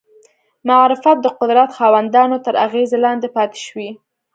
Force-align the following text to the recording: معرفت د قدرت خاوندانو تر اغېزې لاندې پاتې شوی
معرفت 0.67 1.17
د 1.21 1.27
قدرت 1.39 1.69
خاوندانو 1.77 2.37
تر 2.45 2.53
اغېزې 2.65 2.97
لاندې 3.05 3.27
پاتې 3.35 3.59
شوی 3.67 3.89